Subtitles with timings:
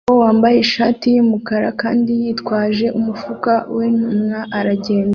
[0.03, 5.09] Umugabo wambaye ishati yumukara kandi yitwaje umufuka wintumwa aragenda